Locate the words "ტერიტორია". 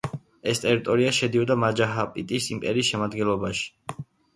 0.63-1.11